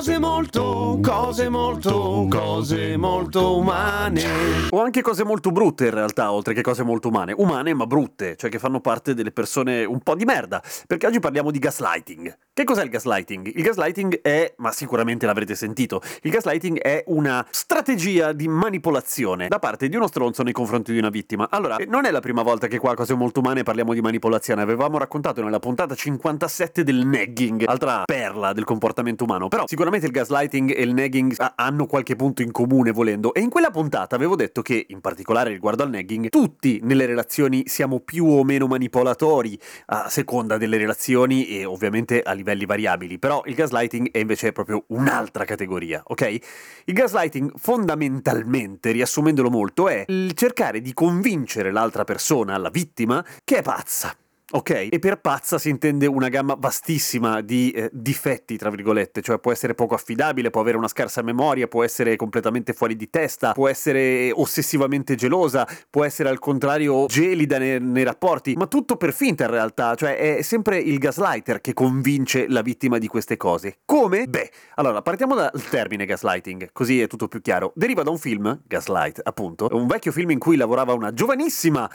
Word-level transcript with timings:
Cose 0.00 0.18
molto, 0.18 0.98
cose 1.02 1.48
molto, 1.50 2.26
cose 2.30 2.96
molto 2.96 3.58
umane. 3.58 4.22
O 4.70 4.80
anche 4.80 5.02
cose 5.02 5.24
molto 5.24 5.50
brutte 5.50 5.84
in 5.84 5.90
realtà, 5.90 6.32
oltre 6.32 6.54
che 6.54 6.62
cose 6.62 6.82
molto 6.82 7.08
umane. 7.08 7.34
Umane 7.36 7.74
ma 7.74 7.84
brutte, 7.84 8.34
cioè 8.36 8.48
che 8.48 8.58
fanno 8.58 8.80
parte 8.80 9.12
delle 9.12 9.30
persone 9.30 9.84
un 9.84 10.00
po' 10.00 10.14
di 10.14 10.24
merda. 10.24 10.62
Perché 10.86 11.06
oggi 11.06 11.20
parliamo 11.20 11.50
di 11.50 11.58
gaslighting. 11.58 12.34
Che 12.54 12.64
cos'è 12.64 12.82
il 12.82 12.88
gaslighting? 12.88 13.52
Il 13.54 13.62
gaslighting 13.62 14.22
è, 14.22 14.54
ma 14.56 14.72
sicuramente 14.72 15.26
l'avrete 15.26 15.54
sentito, 15.54 16.00
il 16.22 16.30
gaslighting 16.30 16.78
è 16.78 17.04
una 17.08 17.46
strategia 17.50 18.32
di 18.32 18.48
manipolazione 18.48 19.48
da 19.48 19.58
parte 19.58 19.88
di 19.88 19.96
uno 19.96 20.06
stronzo 20.06 20.42
nei 20.42 20.52
confronti 20.52 20.92
di 20.92 20.98
una 20.98 21.10
vittima. 21.10 21.48
Allora, 21.50 21.76
non 21.86 22.06
è 22.06 22.10
la 22.10 22.20
prima 22.20 22.42
volta 22.42 22.68
che 22.68 22.78
qua 22.78 22.92
a 22.92 22.94
Cose 22.94 23.14
Molto 23.14 23.40
Umane 23.40 23.62
parliamo 23.62 23.92
di 23.92 24.00
manipolazione, 24.00 24.62
avevamo 24.62 24.96
raccontato 24.96 25.42
nella 25.42 25.58
puntata 25.58 25.94
57 25.94 26.84
del 26.84 27.06
nagging, 27.06 27.64
altra 27.66 28.02
perla 28.04 28.52
del 28.52 28.64
comportamento 28.64 29.24
umano, 29.24 29.48
però 29.48 29.64
sicuramente 29.66 29.89
il 29.96 30.12
gaslighting 30.12 30.74
e 30.76 30.82
il 30.82 30.94
nagging 30.94 31.34
hanno 31.56 31.86
qualche 31.86 32.16
punto 32.16 32.42
in 32.42 32.50
comune 32.52 32.92
volendo, 32.92 33.34
e 33.34 33.40
in 33.40 33.50
quella 33.50 33.70
puntata 33.70 34.16
avevo 34.16 34.36
detto 34.36 34.62
che, 34.62 34.86
in 34.88 35.00
particolare 35.00 35.50
riguardo 35.50 35.82
al 35.82 35.90
nagging, 35.90 36.28
tutti 36.28 36.80
nelle 36.82 37.06
relazioni 37.06 37.64
siamo 37.66 38.00
più 38.00 38.26
o 38.26 38.44
meno 38.44 38.66
manipolatori 38.66 39.58
a 39.86 40.08
seconda 40.08 40.56
delle 40.56 40.76
relazioni 40.76 41.46
e 41.48 41.64
ovviamente 41.64 42.22
a 42.22 42.32
livelli 42.32 42.66
variabili, 42.66 43.18
però 43.18 43.42
il 43.46 43.54
gaslighting 43.54 44.10
è 44.10 44.18
invece 44.18 44.52
proprio 44.52 44.84
un'altra 44.88 45.44
categoria, 45.44 46.02
ok? 46.04 46.38
Il 46.84 46.94
gaslighting 46.94 47.52
fondamentalmente, 47.56 48.92
riassumendolo 48.92 49.50
molto, 49.50 49.88
è 49.88 50.04
il 50.06 50.32
cercare 50.34 50.80
di 50.80 50.92
convincere 50.94 51.70
l'altra 51.70 52.04
persona, 52.04 52.56
la 52.56 52.70
vittima, 52.70 53.24
che 53.44 53.58
è 53.58 53.62
pazza 53.62 54.14
Ok, 54.52 54.88
e 54.90 54.98
per 54.98 55.20
pazza 55.20 55.58
si 55.58 55.68
intende 55.68 56.06
una 56.06 56.28
gamma 56.28 56.56
vastissima 56.58 57.40
di 57.40 57.70
eh, 57.70 57.88
difetti, 57.92 58.56
tra 58.56 58.68
virgolette, 58.68 59.22
cioè 59.22 59.38
può 59.38 59.52
essere 59.52 59.74
poco 59.74 59.94
affidabile, 59.94 60.50
può 60.50 60.60
avere 60.60 60.76
una 60.76 60.88
scarsa 60.88 61.22
memoria, 61.22 61.68
può 61.68 61.84
essere 61.84 62.16
completamente 62.16 62.72
fuori 62.72 62.96
di 62.96 63.08
testa, 63.08 63.52
può 63.52 63.68
essere 63.68 64.32
ossessivamente 64.32 65.14
gelosa, 65.14 65.68
può 65.88 66.04
essere 66.04 66.30
al 66.30 66.40
contrario 66.40 67.06
gelida 67.06 67.58
nei, 67.58 67.80
nei 67.80 68.02
rapporti, 68.02 68.54
ma 68.54 68.66
tutto 68.66 68.96
per 68.96 69.12
finta 69.12 69.44
in 69.44 69.50
realtà, 69.50 69.94
cioè 69.94 70.16
è 70.16 70.42
sempre 70.42 70.78
il 70.78 70.98
gaslighter 70.98 71.60
che 71.60 71.72
convince 71.72 72.48
la 72.48 72.62
vittima 72.62 72.98
di 72.98 73.06
queste 73.06 73.36
cose. 73.36 73.78
Come? 73.84 74.26
Beh, 74.26 74.50
allora 74.74 75.00
partiamo 75.00 75.36
dal 75.36 75.52
termine 75.70 76.06
gaslighting, 76.06 76.70
così 76.72 77.00
è 77.00 77.06
tutto 77.06 77.28
più 77.28 77.40
chiaro. 77.40 77.70
Deriva 77.76 78.02
da 78.02 78.10
un 78.10 78.18
film, 78.18 78.62
Gaslight 78.66 79.20
appunto, 79.22 79.68
un 79.70 79.86
vecchio 79.86 80.10
film 80.10 80.30
in 80.30 80.40
cui 80.40 80.56
lavorava 80.56 80.92
una 80.92 81.14
giovanissima 81.14 81.88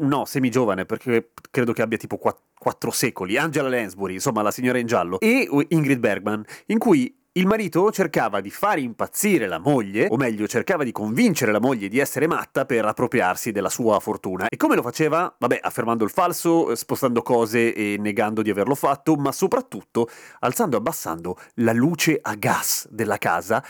no, 0.00 0.24
semi-giovane, 0.24 0.84
perché 0.84 1.30
credo 1.50 1.72
che 1.72 1.82
abbia 1.82 1.98
tipo 1.98 2.18
quattro 2.18 2.90
secoli, 2.90 3.36
Angela 3.36 3.68
Lansbury, 3.68 4.14
insomma 4.14 4.42
la 4.42 4.50
signora 4.50 4.78
in 4.78 4.86
giallo, 4.86 5.18
e 5.20 5.48
Ingrid 5.68 5.98
Bergman, 5.98 6.44
in 6.66 6.78
cui 6.78 7.17
il 7.38 7.46
marito 7.46 7.92
cercava 7.92 8.40
di 8.40 8.50
fare 8.50 8.80
impazzire 8.80 9.46
la 9.46 9.60
moglie, 9.60 10.08
o 10.10 10.16
meglio, 10.16 10.48
cercava 10.48 10.82
di 10.82 10.90
convincere 10.90 11.52
la 11.52 11.60
moglie 11.60 11.86
di 11.86 12.00
essere 12.00 12.26
matta 12.26 12.66
per 12.66 12.84
appropriarsi 12.84 13.52
della 13.52 13.68
sua 13.68 14.00
fortuna. 14.00 14.48
E 14.48 14.56
come 14.56 14.74
lo 14.74 14.82
faceva? 14.82 15.32
Vabbè, 15.38 15.60
affermando 15.62 16.02
il 16.02 16.10
falso, 16.10 16.74
spostando 16.74 17.22
cose 17.22 17.72
e 17.72 17.96
negando 17.96 18.42
di 18.42 18.50
averlo 18.50 18.74
fatto, 18.74 19.14
ma 19.14 19.30
soprattutto 19.30 20.08
alzando 20.40 20.74
e 20.74 20.78
abbassando 20.80 21.38
la 21.54 21.72
luce 21.72 22.18
a 22.20 22.34
gas 22.34 22.88
della 22.90 23.18
casa 23.18 23.64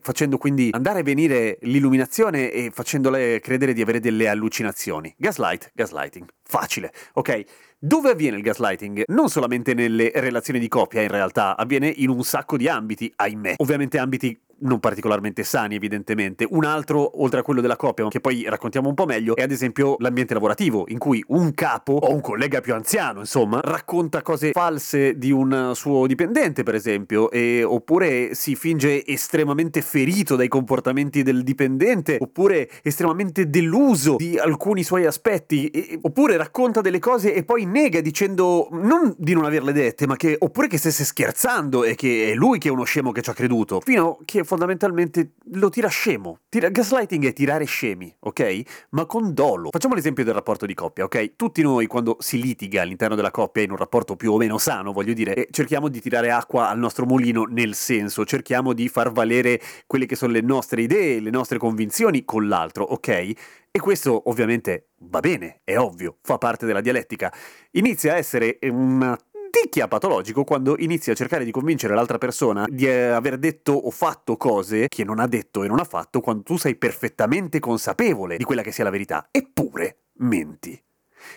facendo 0.00 0.36
quindi 0.36 0.70
andare 0.72 1.00
e 1.00 1.02
venire 1.04 1.58
l'illuminazione 1.62 2.50
e 2.50 2.70
facendole 2.72 3.38
credere 3.38 3.72
di 3.72 3.82
avere 3.82 4.00
delle 4.00 4.26
allucinazioni. 4.26 5.14
Gaslight, 5.16 5.70
gaslighting. 5.74 6.26
Facile, 6.42 6.92
ok? 7.14 7.44
Dove 7.86 8.10
avviene 8.10 8.36
il 8.36 8.42
gaslighting? 8.42 9.04
Non 9.06 9.28
solamente 9.28 9.72
nelle 9.72 10.10
relazioni 10.12 10.58
di 10.58 10.66
coppia, 10.66 11.02
in 11.02 11.08
realtà, 11.08 11.56
avviene 11.56 11.86
in 11.86 12.08
un 12.08 12.24
sacco 12.24 12.56
di 12.56 12.66
ambiti, 12.66 13.12
ahimè. 13.14 13.54
Ovviamente 13.58 13.96
ambiti 13.98 14.36
non 14.60 14.80
particolarmente 14.80 15.42
sani 15.44 15.74
evidentemente. 15.74 16.46
Un 16.48 16.64
altro, 16.64 17.22
oltre 17.22 17.40
a 17.40 17.42
quello 17.42 17.60
della 17.60 17.76
coppia, 17.76 18.06
che 18.08 18.20
poi 18.20 18.44
raccontiamo 18.48 18.88
un 18.88 18.94
po' 18.94 19.06
meglio, 19.06 19.36
è 19.36 19.42
ad 19.42 19.50
esempio 19.50 19.96
l'ambiente 19.98 20.34
lavorativo, 20.34 20.84
in 20.88 20.98
cui 20.98 21.22
un 21.28 21.52
capo 21.54 21.92
o 21.92 22.12
un 22.12 22.20
collega 22.20 22.60
più 22.60 22.74
anziano, 22.74 23.20
insomma, 23.20 23.60
racconta 23.62 24.22
cose 24.22 24.52
false 24.52 25.18
di 25.18 25.30
un 25.30 25.72
suo 25.74 26.06
dipendente, 26.06 26.62
per 26.62 26.74
esempio, 26.74 27.30
e, 27.30 27.62
oppure 27.62 28.34
si 28.34 28.54
finge 28.54 29.04
estremamente 29.06 29.82
ferito 29.82 30.36
dai 30.36 30.48
comportamenti 30.48 31.22
del 31.22 31.42
dipendente, 31.42 32.18
oppure 32.20 32.70
estremamente 32.82 33.48
deluso 33.50 34.16
di 34.16 34.38
alcuni 34.38 34.82
suoi 34.82 35.06
aspetti, 35.06 35.68
e, 35.68 35.98
oppure 36.00 36.36
racconta 36.36 36.80
delle 36.80 36.98
cose 36.98 37.34
e 37.34 37.44
poi 37.44 37.64
nega 37.66 38.00
dicendo 38.00 38.68
non 38.72 39.14
di 39.18 39.34
non 39.34 39.44
averle 39.44 39.72
dette, 39.72 40.06
ma 40.06 40.16
che 40.16 40.36
oppure 40.38 40.68
che 40.68 40.78
stesse 40.78 41.04
scherzando 41.04 41.84
e 41.84 41.94
che 41.94 42.32
è 42.32 42.34
lui 42.34 42.58
che 42.58 42.68
è 42.68 42.70
uno 42.70 42.84
scemo 42.84 43.12
che 43.12 43.22
ci 43.22 43.30
ha 43.30 43.34
creduto, 43.34 43.80
fino 43.80 44.18
a 44.20 44.24
che 44.24 44.44
fondamentalmente 44.46 45.32
lo 45.52 45.68
tira 45.68 45.88
scemo. 45.88 46.38
Tira, 46.48 46.70
gaslighting 46.70 47.26
è 47.26 47.32
tirare 47.34 47.64
scemi, 47.64 48.14
ok? 48.20 48.62
Ma 48.90 49.04
con 49.04 49.34
dolo. 49.34 49.68
Facciamo 49.70 49.94
l'esempio 49.94 50.24
del 50.24 50.32
rapporto 50.32 50.64
di 50.64 50.72
coppia, 50.72 51.04
ok? 51.04 51.36
Tutti 51.36 51.60
noi 51.60 51.86
quando 51.86 52.16
si 52.20 52.40
litiga 52.40 52.80
all'interno 52.80 53.14
della 53.14 53.30
coppia 53.30 53.62
in 53.62 53.70
un 53.72 53.76
rapporto 53.76 54.16
più 54.16 54.32
o 54.32 54.38
meno 54.38 54.56
sano, 54.56 54.92
voglio 54.92 55.12
dire, 55.12 55.34
eh, 55.34 55.48
cerchiamo 55.50 55.88
di 55.88 56.00
tirare 56.00 56.30
acqua 56.30 56.68
al 56.68 56.78
nostro 56.78 57.04
mulino 57.04 57.44
nel 57.44 57.74
senso, 57.74 58.24
cerchiamo 58.24 58.72
di 58.72 58.88
far 58.88 59.12
valere 59.12 59.60
quelle 59.86 60.06
che 60.06 60.16
sono 60.16 60.32
le 60.32 60.40
nostre 60.40 60.82
idee, 60.82 61.20
le 61.20 61.30
nostre 61.30 61.58
convinzioni 61.58 62.24
con 62.24 62.48
l'altro, 62.48 62.84
ok? 62.84 63.34
E 63.76 63.78
questo 63.78 64.30
ovviamente 64.30 64.86
va 65.00 65.20
bene, 65.20 65.60
è 65.62 65.76
ovvio, 65.76 66.16
fa 66.22 66.38
parte 66.38 66.64
della 66.64 66.80
dialettica. 66.80 67.30
Inizia 67.72 68.14
a 68.14 68.16
essere 68.16 68.58
una 68.62 69.18
ticchia 69.62 69.88
patologico 69.88 70.44
quando 70.44 70.76
inizi 70.78 71.10
a 71.10 71.14
cercare 71.14 71.42
di 71.42 71.50
convincere 71.50 71.94
l'altra 71.94 72.18
persona 72.18 72.66
di 72.68 72.86
eh, 72.86 73.06
aver 73.06 73.38
detto 73.38 73.72
o 73.72 73.90
fatto 73.90 74.36
cose 74.36 74.86
che 74.88 75.02
non 75.02 75.18
ha 75.18 75.26
detto 75.26 75.64
e 75.64 75.68
non 75.68 75.80
ha 75.80 75.84
fatto 75.84 76.20
quando 76.20 76.42
tu 76.42 76.58
sei 76.58 76.76
perfettamente 76.76 77.58
consapevole 77.58 78.36
di 78.36 78.44
quella 78.44 78.60
che 78.60 78.70
sia 78.70 78.84
la 78.84 78.90
verità. 78.90 79.28
Eppure 79.30 80.00
menti. 80.18 80.78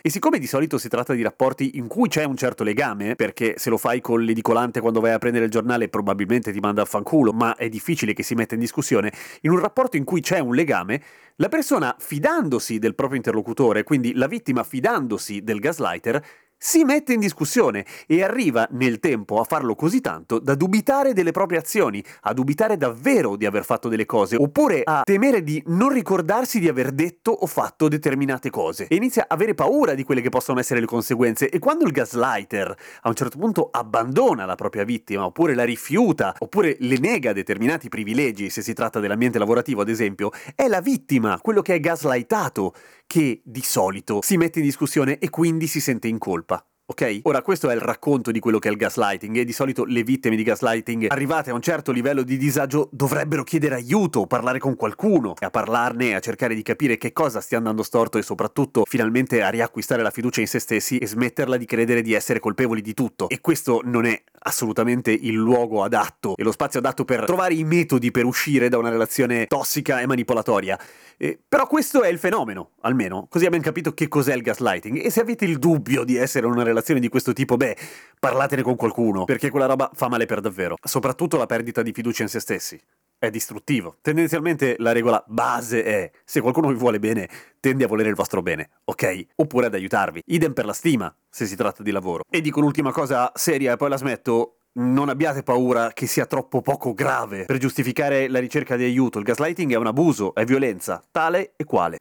E 0.01 0.09
siccome 0.09 0.37
di 0.37 0.47
solito 0.47 0.77
si 0.77 0.89
tratta 0.89 1.13
di 1.13 1.21
rapporti 1.21 1.77
in 1.77 1.87
cui 1.87 2.09
c'è 2.09 2.25
un 2.25 2.35
certo 2.35 2.63
legame, 2.63 3.15
perché 3.15 3.53
se 3.57 3.69
lo 3.69 3.77
fai 3.77 4.01
con 4.01 4.21
l'edicolante 4.21 4.81
quando 4.81 4.99
vai 4.99 5.11
a 5.11 5.17
prendere 5.17 5.45
il 5.45 5.51
giornale 5.51 5.87
probabilmente 5.87 6.51
ti 6.51 6.59
manda 6.59 6.81
a 6.81 6.85
fanculo, 6.85 7.31
ma 7.31 7.55
è 7.55 7.69
difficile 7.69 8.13
che 8.13 8.23
si 8.23 8.35
metta 8.35 8.53
in 8.53 8.59
discussione, 8.59 9.13
in 9.41 9.51
un 9.51 9.59
rapporto 9.59 9.95
in 9.95 10.03
cui 10.03 10.19
c'è 10.19 10.39
un 10.39 10.53
legame, 10.53 11.01
la 11.37 11.47
persona 11.47 11.95
fidandosi 11.97 12.79
del 12.79 12.95
proprio 12.95 13.17
interlocutore, 13.17 13.83
quindi 13.83 14.13
la 14.13 14.27
vittima 14.27 14.63
fidandosi 14.63 15.41
del 15.41 15.59
gaslighter, 15.59 16.21
si 16.61 16.83
mette 16.83 17.13
in 17.13 17.21
discussione 17.21 17.85
e 18.05 18.21
arriva 18.21 18.67
nel 18.71 18.99
tempo 18.99 19.39
a 19.39 19.45
farlo 19.45 19.75
così 19.75 20.01
tanto 20.01 20.39
da 20.39 20.55
dubitare 20.55 21.13
delle 21.13 21.31
proprie 21.31 21.57
azioni, 21.57 22.03
a 22.23 22.33
dubitare 22.33 22.75
davvero 22.75 23.37
di 23.37 23.45
aver 23.45 23.63
fatto 23.63 23.87
delle 23.87 24.05
cose, 24.05 24.35
oppure 24.35 24.81
a 24.83 25.03
temere 25.05 25.41
di 25.41 25.63
non 25.67 25.89
ricordarsi 25.89 26.59
di 26.59 26.67
aver 26.67 26.91
detto 26.91 27.31
o 27.31 27.45
fatto 27.47 27.87
determinate 27.87 28.49
cose. 28.49 28.87
E 28.87 28.95
inizia 28.95 29.23
a 29.23 29.33
avere 29.33 29.53
paura 29.53 29.93
di 29.93 30.03
quelle 30.03 30.19
che 30.19 30.27
possono 30.27 30.59
essere 30.59 30.81
le 30.81 30.85
conseguenze. 30.85 31.49
E 31.49 31.59
quando 31.59 31.85
il 31.85 31.91
gaslighter 31.91 32.75
a 33.01 33.07
un 33.07 33.15
certo 33.15 33.37
punto 33.37 33.69
abbandona 33.71 34.43
la 34.45 34.55
propria 34.55 34.83
vittima 34.83 35.23
oppure 35.23 35.55
la 35.55 35.63
rifiuta 35.63 36.35
oppure 36.39 36.75
le 36.79 36.97
nega 36.99 37.31
determinati 37.31 37.87
privilegi 37.87 38.49
se 38.49 38.61
si 38.61 38.73
tratta 38.73 38.99
dell'ambiente 38.99 39.39
lavorativo 39.39 39.81
ad 39.81 39.87
esempio, 39.89 40.31
è 40.55 40.67
la 40.67 40.81
vittima, 40.81 41.39
quello 41.41 41.61
che 41.61 41.75
è 41.75 41.79
gaslightato 41.79 42.73
che 43.09 43.41
di 43.43 43.63
solito 43.63 44.19
si 44.21 44.37
mette 44.37 44.59
in 44.59 44.65
discussione 44.65 45.17
e 45.17 45.31
quindi 45.31 45.65
si 45.65 45.81
sente 45.81 46.07
in 46.07 46.19
colpa. 46.19 46.63
Ok? 46.85 47.21
Ora, 47.23 47.41
questo 47.41 47.69
è 47.69 47.73
il 47.73 47.81
racconto 47.81 48.29
di 48.31 48.39
quello 48.39 48.59
che 48.59 48.67
è 48.67 48.71
il 48.71 48.77
gaslighting 48.77 49.35
e 49.37 49.45
di 49.45 49.51
solito 49.51 49.83
le 49.83 50.03
vittime 50.03 50.35
di 50.35 50.43
gaslighting 50.43 51.05
arrivate 51.09 51.49
a 51.49 51.53
un 51.53 51.61
certo 51.61 51.91
livello 51.91 52.23
di 52.23 52.37
disagio 52.37 52.89
dovrebbero 52.91 53.43
chiedere 53.43 53.75
aiuto, 53.75 54.25
parlare 54.25 54.59
con 54.59 54.75
qualcuno, 54.75 55.33
a 55.39 55.49
parlarne, 55.49 56.15
a 56.15 56.19
cercare 56.19 56.53
di 56.53 56.61
capire 56.61 56.97
che 56.97 57.11
cosa 57.11 57.41
stia 57.41 57.57
andando 57.57 57.83
storto 57.83 58.17
e 58.17 58.23
soprattutto 58.23 58.83
finalmente 58.87 59.41
a 59.41 59.49
riacquistare 59.49 60.01
la 60.01 60.09
fiducia 60.09 60.41
in 60.41 60.47
se 60.47 60.59
stessi 60.59 60.97
e 60.97 61.05
smetterla 61.05 61.57
di 61.57 61.65
credere 61.65 62.01
di 62.01 62.13
essere 62.13 62.39
colpevoli 62.39 62.81
di 62.81 62.93
tutto. 62.95 63.29
E 63.29 63.39
questo 63.39 63.81
non 63.83 64.05
è 64.05 64.23
assolutamente 64.39 65.11
il 65.11 65.33
luogo 65.33 65.83
adatto 65.83 66.35
e 66.35 66.43
lo 66.43 66.51
spazio 66.51 66.79
adatto 66.79 67.05
per 67.05 67.25
trovare 67.25 67.53
i 67.53 67.63
metodi 67.63 68.11
per 68.11 68.25
uscire 68.25 68.69
da 68.69 68.77
una 68.77 68.89
relazione 68.89 69.45
tossica 69.45 70.01
e 70.01 70.07
manipolatoria. 70.07 70.79
Eh, 71.17 71.37
però 71.47 71.67
questo 71.67 72.01
è 72.03 72.07
il 72.07 72.17
fenomeno, 72.17 72.71
almeno, 72.81 73.27
così 73.29 73.45
abbiamo 73.45 73.63
capito 73.63 73.93
che 73.93 74.07
cos'è 74.07 74.33
il 74.33 74.41
gaslighting 74.41 75.03
e 75.03 75.09
se 75.09 75.19
avete 75.19 75.45
il 75.45 75.59
dubbio 75.59 76.03
di 76.03 76.15
essere 76.15 76.45
una 76.45 76.63
relazione 76.63 76.99
di 76.99 77.09
questo 77.09 77.33
tipo, 77.33 77.57
beh, 77.57 77.75
parlatene 78.19 78.61
con 78.61 78.75
qualcuno, 78.75 79.25
perché 79.25 79.49
quella 79.49 79.65
roba 79.65 79.91
fa 79.93 80.07
male 80.07 80.25
per 80.25 80.39
davvero. 80.39 80.75
Soprattutto 80.81 81.37
la 81.37 81.45
perdita 81.45 81.81
di 81.81 81.91
fiducia 81.91 82.23
in 82.23 82.29
se 82.29 82.39
stessi. 82.39 82.79
È 83.21 83.29
distruttivo. 83.29 83.97
Tendenzialmente 84.01 84.75
la 84.77 84.93
regola 84.93 85.21
base 85.27 85.83
è, 85.83 86.09
se 86.23 86.39
qualcuno 86.39 86.69
vi 86.69 86.75
vuole 86.75 86.99
bene, 86.99 87.27
tende 87.59 87.83
a 87.83 87.87
volere 87.87 88.07
il 88.07 88.15
vostro 88.15 88.41
bene, 88.41 88.69
ok? 88.85 89.25
Oppure 89.35 89.65
ad 89.65 89.73
aiutarvi. 89.73 90.21
Idem 90.27 90.53
per 90.53 90.63
la 90.63 90.71
stima, 90.71 91.13
se 91.29 91.45
si 91.45 91.57
tratta 91.57 91.83
di 91.83 91.91
lavoro. 91.91 92.23
E 92.29 92.39
dico 92.39 92.61
l'ultima 92.61 92.93
cosa 92.93 93.29
seria 93.35 93.73
e 93.73 93.75
poi 93.75 93.89
la 93.89 93.97
smetto 93.97 94.59
non 94.79 95.09
abbiate 95.09 95.43
paura 95.43 95.91
che 95.91 96.07
sia 96.07 96.25
troppo 96.27 96.61
poco 96.61 96.93
grave 96.93 97.43
per 97.43 97.57
giustificare 97.57 98.29
la 98.29 98.39
ricerca 98.39 98.77
di 98.77 98.85
aiuto. 98.85 99.19
Il 99.19 99.25
gaslighting 99.25 99.73
è 99.73 99.75
un 99.75 99.87
abuso, 99.87 100.33
è 100.33 100.45
violenza, 100.45 101.03
tale 101.11 101.51
e 101.57 101.65
quale. 101.65 101.97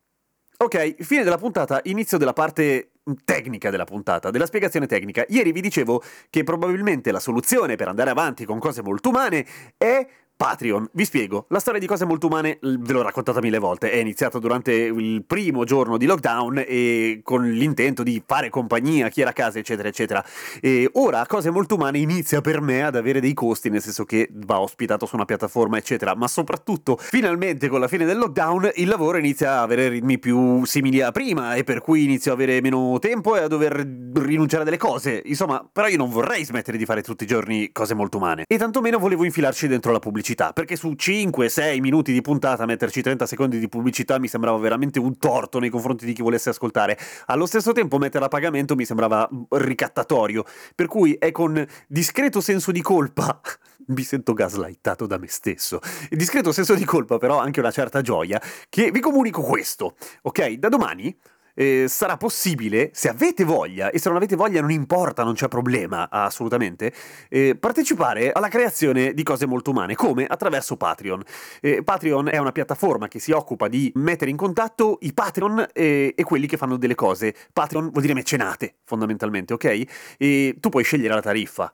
Ok, 0.58 1.02
fine 1.02 1.24
della 1.24 1.38
puntata, 1.38 1.80
inizio 1.84 2.16
della 2.16 2.32
parte 2.32 2.92
tecnica 3.24 3.70
della 3.70 3.84
puntata, 3.84 4.30
della 4.30 4.46
spiegazione 4.46 4.86
tecnica. 4.86 5.24
Ieri 5.28 5.50
vi 5.50 5.62
dicevo 5.62 6.00
che 6.30 6.44
probabilmente 6.44 7.10
la 7.10 7.20
soluzione 7.20 7.74
per 7.74 7.88
andare 7.88 8.10
avanti 8.10 8.44
con 8.44 8.60
cose 8.60 8.82
molto 8.82 9.08
umane 9.08 9.44
è 9.76 10.06
Patreon. 10.38 10.88
Vi 10.92 11.04
spiego, 11.04 11.46
la 11.48 11.58
storia 11.58 11.80
di 11.80 11.86
cose 11.86 12.04
molto 12.04 12.28
umane 12.28 12.60
ve 12.60 12.92
l'ho 12.92 13.02
raccontata 13.02 13.40
mille 13.40 13.58
volte, 13.58 13.90
è 13.90 13.96
iniziata 13.96 14.38
durante 14.38 14.72
il 14.72 15.24
primo 15.26 15.64
giorno 15.64 15.96
di 15.96 16.06
lockdown 16.06 16.62
e 16.64 17.22
con 17.24 17.50
l'intento 17.50 18.04
di 18.04 18.22
fare 18.24 18.48
compagnia 18.48 19.06
a 19.06 19.08
chi 19.08 19.20
era 19.20 19.30
a 19.30 19.32
casa, 19.32 19.58
eccetera, 19.58 19.88
eccetera. 19.88 20.24
E 20.60 20.88
ora 20.92 21.26
cose 21.26 21.50
molto 21.50 21.74
umane 21.74 21.98
inizia 21.98 22.40
per 22.40 22.60
me 22.60 22.84
ad 22.84 22.94
avere 22.94 23.18
dei 23.18 23.34
costi, 23.34 23.68
nel 23.68 23.82
senso 23.82 24.04
che 24.04 24.28
va 24.32 24.60
ospitato 24.60 25.06
su 25.06 25.16
una 25.16 25.24
piattaforma, 25.24 25.76
eccetera, 25.76 26.14
ma 26.14 26.28
soprattutto 26.28 26.96
finalmente 27.00 27.66
con 27.66 27.80
la 27.80 27.88
fine 27.88 28.04
del 28.04 28.18
lockdown 28.18 28.70
il 28.76 28.86
lavoro 28.86 29.18
inizia 29.18 29.54
a 29.54 29.62
avere 29.62 29.88
ritmi 29.88 30.20
più 30.20 30.64
simili 30.64 31.00
a 31.00 31.10
prima 31.10 31.54
e 31.54 31.64
per 31.64 31.80
cui 31.80 32.04
inizio 32.04 32.30
a 32.30 32.34
avere 32.34 32.60
meno 32.60 32.96
tempo 33.00 33.36
e 33.36 33.40
a 33.40 33.48
dover 33.48 33.84
rinunciare 34.14 34.62
a 34.62 34.64
delle 34.64 34.76
cose. 34.76 35.20
Insomma, 35.24 35.68
però 35.70 35.88
io 35.88 35.96
non 35.96 36.10
vorrei 36.10 36.44
smettere 36.44 36.78
di 36.78 36.84
fare 36.84 37.02
tutti 37.02 37.24
i 37.24 37.26
giorni 37.26 37.72
cose 37.72 37.94
molto 37.94 38.18
umane 38.18 38.44
e 38.46 38.56
tantomeno 38.56 39.00
volevo 39.00 39.24
infilarci 39.24 39.66
dentro 39.66 39.90
la 39.90 39.98
pubblicità 39.98 40.26
pubblicità, 40.28 40.52
perché 40.52 40.76
su 40.76 40.90
5-6 40.90 41.80
minuti 41.80 42.12
di 42.12 42.20
puntata 42.20 42.66
metterci 42.66 43.00
30 43.00 43.26
secondi 43.26 43.58
di 43.58 43.68
pubblicità 43.68 44.18
mi 44.18 44.28
sembrava 44.28 44.58
veramente 44.58 44.98
un 44.98 45.16
torto 45.16 45.58
nei 45.58 45.70
confronti 45.70 46.04
di 46.04 46.12
chi 46.12 46.22
volesse 46.22 46.50
ascoltare. 46.50 46.98
Allo 47.26 47.46
stesso 47.46 47.72
tempo 47.72 47.98
metterla 47.98 48.26
a 48.26 48.28
pagamento 48.28 48.74
mi 48.74 48.84
sembrava 48.84 49.28
ricattatorio, 49.50 50.44
per 50.74 50.86
cui 50.86 51.14
è 51.14 51.30
con 51.30 51.64
discreto 51.86 52.40
senso 52.40 52.72
di 52.72 52.82
colpa 52.82 53.40
mi 53.88 54.02
sento 54.02 54.34
gaslightato 54.34 55.06
da 55.06 55.18
me 55.18 55.28
stesso. 55.28 55.80
Discreto 56.10 56.52
senso 56.52 56.74
di 56.74 56.84
colpa, 56.84 57.16
però, 57.18 57.38
anche 57.38 57.60
una 57.60 57.70
certa 57.70 58.02
gioia, 58.02 58.40
che 58.68 58.90
vi 58.90 59.00
comunico 59.00 59.42
questo. 59.42 59.96
Ok? 60.22 60.52
Da 60.52 60.68
domani 60.68 61.16
eh, 61.58 61.86
sarà 61.88 62.16
possibile, 62.16 62.90
se 62.92 63.08
avete 63.08 63.42
voglia, 63.42 63.90
e 63.90 63.98
se 63.98 64.08
non 64.08 64.16
avete 64.16 64.36
voglia 64.36 64.60
non 64.60 64.70
importa, 64.70 65.24
non 65.24 65.34
c'è 65.34 65.48
problema 65.48 66.08
assolutamente, 66.08 66.92
eh, 67.28 67.56
partecipare 67.56 68.30
alla 68.30 68.46
creazione 68.46 69.12
di 69.12 69.24
cose 69.24 69.44
molto 69.44 69.72
umane, 69.72 69.96
come 69.96 70.24
attraverso 70.24 70.76
Patreon. 70.76 71.20
Eh, 71.60 71.82
Patreon 71.82 72.28
è 72.28 72.38
una 72.38 72.52
piattaforma 72.52 73.08
che 73.08 73.18
si 73.18 73.32
occupa 73.32 73.66
di 73.66 73.90
mettere 73.96 74.30
in 74.30 74.36
contatto 74.36 74.98
i 75.00 75.12
Patreon 75.12 75.66
e, 75.72 76.14
e 76.16 76.22
quelli 76.22 76.46
che 76.46 76.56
fanno 76.56 76.76
delle 76.76 76.94
cose. 76.94 77.34
Patreon 77.52 77.90
vuol 77.90 78.02
dire 78.02 78.14
mecenate, 78.14 78.76
fondamentalmente, 78.84 79.52
ok? 79.54 79.82
E 80.16 80.56
tu 80.60 80.68
puoi 80.68 80.84
scegliere 80.84 81.14
la 81.14 81.22
tariffa. 81.22 81.72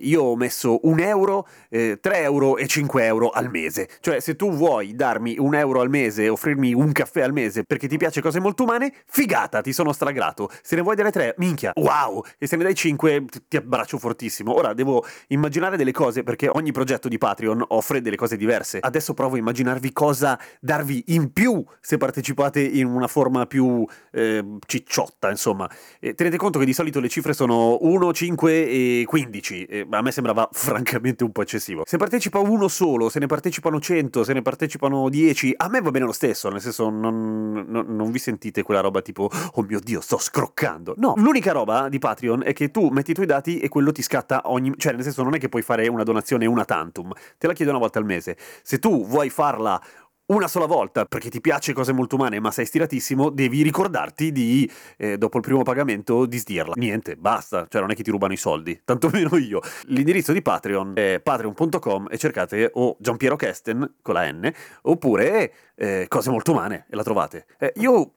Io 0.00 0.22
ho 0.22 0.36
messo 0.36 0.80
un 0.82 0.98
euro, 0.98 1.46
eh, 1.68 1.98
3 2.00 2.22
euro 2.22 2.56
e 2.56 2.66
5 2.66 3.04
euro 3.04 3.28
al 3.28 3.50
mese. 3.50 3.88
Cioè, 4.00 4.20
se 4.20 4.34
tu 4.34 4.50
vuoi 4.52 4.94
darmi 4.94 5.36
un 5.38 5.54
euro 5.54 5.80
al 5.80 5.90
mese, 5.90 6.28
offrirmi 6.28 6.74
un 6.74 6.90
caffè 6.92 7.22
al 7.22 7.32
mese 7.32 7.62
perché 7.64 7.86
ti 7.86 7.96
piace 7.96 8.20
cose 8.20 8.40
molto 8.40 8.64
umane, 8.64 8.92
figata, 9.26 9.60
ti 9.60 9.72
sono 9.72 9.92
stragrato. 9.92 10.48
Se 10.62 10.76
ne 10.76 10.82
vuoi 10.82 10.94
dare 10.94 11.10
tre, 11.10 11.34
minchia, 11.38 11.72
wow! 11.74 12.22
E 12.38 12.46
se 12.46 12.54
ne 12.54 12.62
dai 12.62 12.76
cinque, 12.76 13.24
ti 13.48 13.56
abbraccio 13.56 13.98
fortissimo. 13.98 14.54
Ora 14.54 14.72
devo 14.72 15.04
immaginare 15.28 15.76
delle 15.76 15.90
cose 15.90 16.22
perché 16.22 16.48
ogni 16.48 16.70
progetto 16.70 17.08
di 17.08 17.18
Patreon 17.18 17.64
offre 17.68 18.00
delle 18.00 18.14
cose 18.14 18.36
diverse. 18.36 18.78
Adesso 18.80 19.14
provo 19.14 19.34
a 19.34 19.38
immaginarvi 19.38 19.92
cosa 19.92 20.38
darvi 20.60 21.02
in 21.08 21.32
più 21.32 21.64
se 21.80 21.96
partecipate 21.96 22.60
in 22.60 22.86
una 22.86 23.08
forma 23.08 23.46
più 23.46 23.84
eh, 24.12 24.44
cicciotta, 24.64 25.28
insomma. 25.28 25.68
E 25.98 26.14
tenete 26.14 26.36
conto 26.36 26.60
che 26.60 26.64
di 26.64 26.72
solito 26.72 27.00
le 27.00 27.08
cifre 27.08 27.32
sono 27.32 27.78
1, 27.80 28.12
5 28.12 28.68
e 28.68 29.04
15. 29.08 29.64
E 29.64 29.86
a 29.90 30.02
me 30.02 30.12
sembrava 30.12 30.48
francamente 30.52 31.24
un 31.24 31.32
po' 31.32 31.42
eccessivo. 31.42 31.82
Se 31.84 31.96
partecipa 31.96 32.38
uno 32.38 32.68
solo, 32.68 33.08
se 33.08 33.18
ne 33.18 33.26
partecipano 33.26 33.80
100, 33.80 34.22
se 34.22 34.32
ne 34.32 34.42
partecipano 34.42 35.08
10, 35.08 35.54
a 35.56 35.68
me 35.68 35.80
va 35.80 35.90
bene 35.90 36.04
lo 36.04 36.12
stesso, 36.12 36.48
nel 36.48 36.60
senso 36.60 36.90
non, 36.90 37.64
non, 37.66 37.86
non 37.88 38.10
vi 38.12 38.20
sentite 38.20 38.62
quella 38.62 38.80
roba 38.80 39.02
tipo 39.02 39.15
tipo, 39.16 39.30
oh 39.54 39.62
mio 39.62 39.80
dio, 39.80 40.02
sto 40.02 40.18
scroccando. 40.18 40.94
No, 40.98 41.14
l'unica 41.16 41.52
roba 41.52 41.88
di 41.88 41.98
Patreon 41.98 42.42
è 42.44 42.52
che 42.52 42.70
tu 42.70 42.88
metti 42.88 43.12
i 43.12 43.14
tuoi 43.14 43.26
dati 43.26 43.58
e 43.58 43.68
quello 43.68 43.90
ti 43.90 44.02
scatta 44.02 44.42
ogni... 44.44 44.74
Cioè, 44.76 44.92
nel 44.92 45.02
senso, 45.02 45.22
non 45.22 45.34
è 45.34 45.38
che 45.38 45.48
puoi 45.48 45.62
fare 45.62 45.88
una 45.88 46.02
donazione 46.02 46.44
una 46.44 46.66
tantum, 46.66 47.12
te 47.38 47.46
la 47.46 47.54
chiedo 47.54 47.70
una 47.70 47.80
volta 47.80 47.98
al 47.98 48.04
mese. 48.04 48.36
Se 48.62 48.78
tu 48.78 49.06
vuoi 49.06 49.30
farla 49.30 49.80
una 50.26 50.48
sola 50.48 50.66
volta 50.66 51.04
perché 51.04 51.30
ti 51.30 51.40
piace 51.40 51.72
cose 51.72 51.92
molto 51.92 52.16
umane 52.16 52.40
ma 52.40 52.50
sei 52.50 52.66
stiratissimo, 52.66 53.30
devi 53.30 53.62
ricordarti 53.62 54.32
di, 54.32 54.68
eh, 54.96 55.16
dopo 55.18 55.36
il 55.36 55.42
primo 55.44 55.62
pagamento, 55.62 56.26
di 56.26 56.38
sdirla. 56.38 56.74
Niente, 56.76 57.14
basta, 57.14 57.66
cioè 57.68 57.80
non 57.80 57.92
è 57.92 57.94
che 57.94 58.02
ti 58.02 58.10
rubano 58.10 58.32
i 58.32 58.36
soldi, 58.36 58.78
tantomeno 58.84 59.36
io. 59.36 59.60
L'indirizzo 59.84 60.32
di 60.32 60.42
Patreon 60.42 60.92
è 60.96 61.20
patreon.com 61.22 62.08
e 62.10 62.18
cercate 62.18 62.70
o 62.74 62.96
Giampiero 62.98 63.36
Kesten 63.36 63.94
con 64.02 64.14
la 64.14 64.30
N 64.30 64.52
oppure 64.82 65.52
eh, 65.76 66.06
cose 66.08 66.30
molto 66.30 66.50
umane 66.50 66.86
e 66.90 66.96
la 66.96 67.04
trovate. 67.04 67.46
Eh, 67.58 67.72
io 67.76 68.10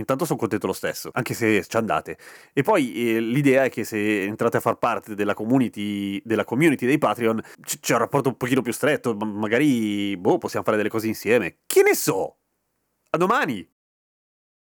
intanto 0.00 0.24
sono 0.24 0.38
contento 0.38 0.66
lo 0.66 0.72
stesso, 0.72 1.10
anche 1.12 1.34
se 1.34 1.64
ci 1.64 1.76
andate. 1.76 2.18
E 2.52 2.62
poi 2.62 3.14
eh, 3.14 3.20
l'idea 3.20 3.64
è 3.64 3.70
che 3.70 3.84
se 3.84 4.24
entrate 4.24 4.56
a 4.56 4.60
far 4.60 4.76
parte 4.78 5.14
della 5.14 5.34
community, 5.34 6.20
della 6.24 6.44
community 6.44 6.86
dei 6.86 6.98
Patreon, 6.98 7.40
c- 7.60 7.78
c'è 7.80 7.92
un 7.94 8.00
rapporto 8.00 8.28
un 8.28 8.36
pochino 8.36 8.62
più 8.62 8.72
stretto, 8.72 9.14
magari 9.14 10.16
boh, 10.16 10.38
possiamo 10.38 10.64
fare 10.64 10.76
delle 10.76 10.88
cose 10.88 11.06
insieme. 11.06 11.58
Che 11.66 11.82
ne 11.82 11.94
so? 11.94 12.38
A 13.10 13.16
domani! 13.16 13.66